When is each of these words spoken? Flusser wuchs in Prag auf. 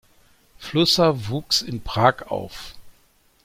Flusser 0.57 1.27
wuchs 1.27 1.61
in 1.61 1.81
Prag 1.83 2.31
auf. 2.31 2.73